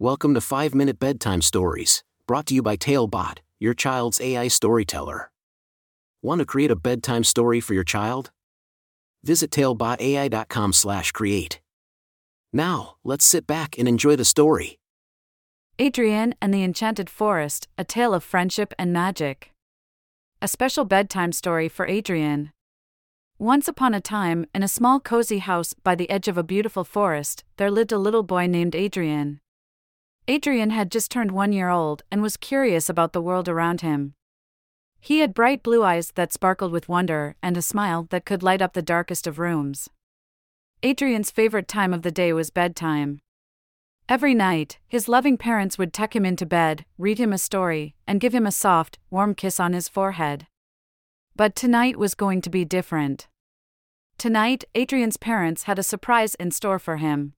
[0.00, 5.30] Welcome to 5 Minute Bedtime Stories, brought to you by Talebot, your child's AI storyteller.
[6.20, 8.32] Want to create a bedtime story for your child?
[9.22, 11.60] Visit talebotai.com/create.
[12.52, 14.80] Now, let's sit back and enjoy the story.
[15.78, 19.52] Adrian and the Enchanted Forest A Tale of Friendship and Magic.
[20.42, 22.50] A special bedtime story for Adrian.
[23.38, 26.82] Once upon a time, in a small cozy house by the edge of a beautiful
[26.82, 29.40] forest, there lived a little boy named Adrian.
[30.26, 34.14] Adrian had just turned one year old and was curious about the world around him.
[34.98, 38.62] He had bright blue eyes that sparkled with wonder and a smile that could light
[38.62, 39.90] up the darkest of rooms.
[40.82, 43.20] Adrian's favorite time of the day was bedtime.
[44.08, 48.20] Every night, his loving parents would tuck him into bed, read him a story, and
[48.20, 50.46] give him a soft, warm kiss on his forehead.
[51.36, 53.28] But tonight was going to be different.
[54.16, 57.34] Tonight, Adrian's parents had a surprise in store for him.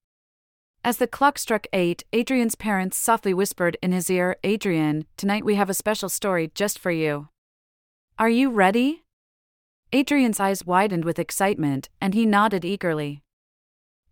[0.86, 5.56] As the clock struck eight, Adrian's parents softly whispered in his ear Adrian, tonight we
[5.56, 7.26] have a special story just for you.
[8.20, 9.02] Are you ready?
[9.92, 13.24] Adrian's eyes widened with excitement, and he nodded eagerly.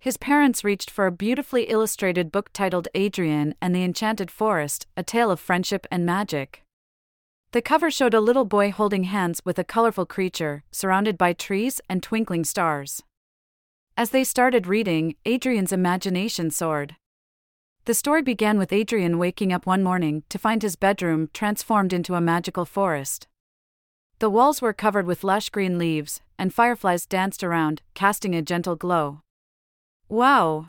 [0.01, 5.05] His parents reached for a beautifully illustrated book titled Adrian and the Enchanted Forest A
[5.05, 6.65] Tale of Friendship and Magic.
[7.53, 11.81] The cover showed a little boy holding hands with a colorful creature, surrounded by trees
[11.89, 13.05] and twinkling stars.
[13.97, 16.97] As they started reading, Adrian's imagination soared.
[17.85, 22.17] The story began with Adrian waking up one morning to find his bedroom transformed into
[22.17, 23.29] a magical forest.
[24.19, 28.75] The walls were covered with lush green leaves, and fireflies danced around, casting a gentle
[28.75, 29.21] glow.
[30.09, 30.69] Wow!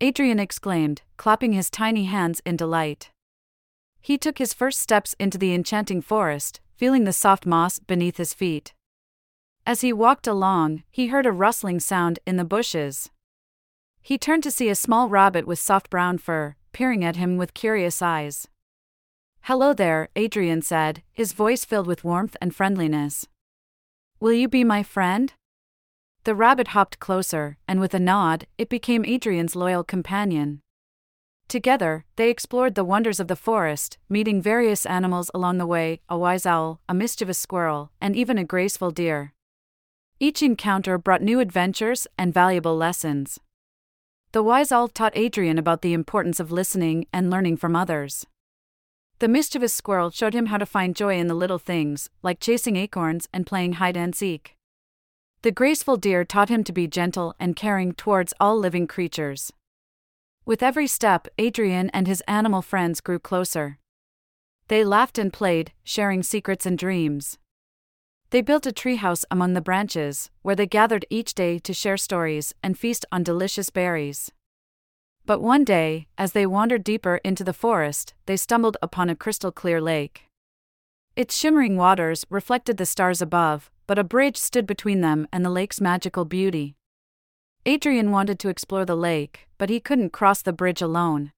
[0.00, 3.10] Adrian exclaimed, clapping his tiny hands in delight.
[4.00, 8.32] He took his first steps into the enchanting forest, feeling the soft moss beneath his
[8.32, 8.74] feet.
[9.68, 13.10] As he walked along, he heard a rustling sound in the bushes.
[14.00, 17.52] He turned to see a small rabbit with soft brown fur, peering at him with
[17.52, 18.48] curious eyes.
[19.42, 23.26] Hello there, Adrian said, his voice filled with warmth and friendliness.
[24.20, 25.34] Will you be my friend?
[26.24, 30.62] The rabbit hopped closer, and with a nod, it became Adrian's loyal companion.
[31.46, 36.16] Together, they explored the wonders of the forest, meeting various animals along the way a
[36.16, 39.34] wise owl, a mischievous squirrel, and even a graceful deer.
[40.20, 43.38] Each encounter brought new adventures and valuable lessons.
[44.32, 48.26] The wise owl taught Adrian about the importance of listening and learning from others.
[49.20, 52.76] The mischievous squirrel showed him how to find joy in the little things, like chasing
[52.76, 54.56] acorns and playing hide and seek.
[55.42, 59.52] The graceful deer taught him to be gentle and caring towards all living creatures.
[60.44, 63.78] With every step, Adrian and his animal friends grew closer.
[64.66, 67.38] They laughed and played, sharing secrets and dreams.
[68.30, 72.54] They built a treehouse among the branches, where they gathered each day to share stories
[72.62, 74.30] and feast on delicious berries.
[75.24, 79.50] But one day, as they wandered deeper into the forest, they stumbled upon a crystal
[79.50, 80.24] clear lake.
[81.16, 85.50] Its shimmering waters reflected the stars above, but a bridge stood between them and the
[85.50, 86.76] lake's magical beauty.
[87.64, 91.32] Adrian wanted to explore the lake, but he couldn't cross the bridge alone.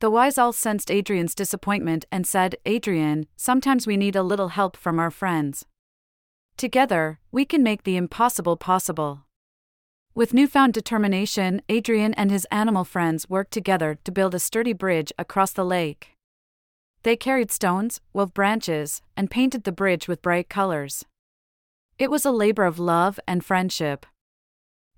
[0.00, 4.76] The wise owl sensed Adrian's disappointment and said, Adrian, sometimes we need a little help
[4.76, 5.64] from our friends.
[6.58, 9.24] Together, we can make the impossible possible.
[10.12, 15.12] With newfound determination, Adrian and his animal friends worked together to build a sturdy bridge
[15.16, 16.16] across the lake.
[17.04, 21.04] They carried stones, wove branches, and painted the bridge with bright colors.
[21.96, 24.04] It was a labor of love and friendship.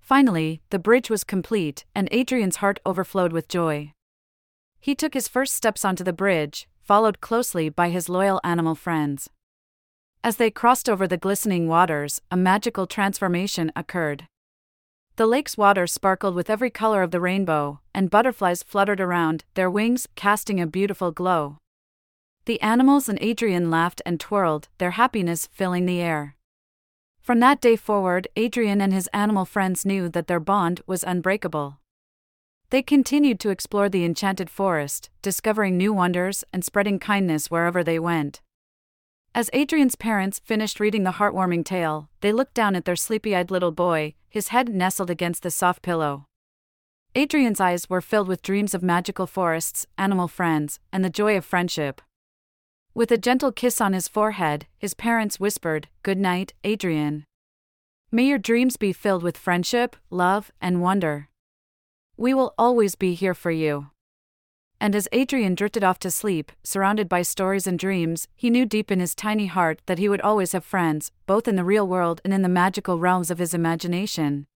[0.00, 3.92] Finally, the bridge was complete, and Adrian's heart overflowed with joy.
[4.81, 9.28] He took his first steps onto the bridge, followed closely by his loyal animal friends.
[10.22, 14.26] As they crossed over the glistening waters, a magical transformation occurred.
[15.16, 19.70] The lake's water sparkled with every color of the rainbow, and butterflies fluttered around, their
[19.70, 21.56] wings casting a beautiful glow.
[22.44, 26.36] The animals and Adrian laughed and twirled, their happiness filling the air.
[27.22, 31.78] From that day forward, Adrian and his animal friends knew that their bond was unbreakable.
[32.69, 37.98] They continued to explore the enchanted forest, discovering new wonders and spreading kindness wherever they
[37.98, 38.42] went.
[39.32, 43.50] As Adrian's parents finished reading the heartwarming tale, they looked down at their sleepy eyed
[43.50, 46.27] little boy, his head nestled against the soft pillow.
[47.15, 51.44] Adrian's eyes were filled with dreams of magical forests, animal friends, and the joy of
[51.44, 52.03] friendship.
[52.92, 57.24] With a gentle kiss on his forehead, his parents whispered, Good night, Adrian.
[58.10, 61.28] May your dreams be filled with friendship, love, and wonder.
[62.16, 63.91] We will always be here for you
[64.80, 68.91] and as Adrian drifted off to sleep, surrounded by stories and dreams, he knew deep
[68.91, 72.21] in his tiny heart that he would always have friends, both in the real world
[72.24, 74.47] and in the magical realms of his imagination.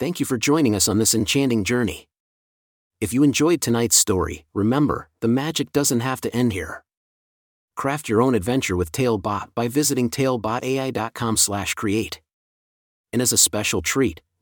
[0.00, 2.06] Thank you for joining us on this enchanting journey.
[3.00, 6.82] If you enjoyed tonight's story, remember, the magic doesn't have to end here.
[7.76, 12.20] Craft your own adventure with Talebot by visiting talebotai.com/create.
[13.12, 14.20] And as a special treat,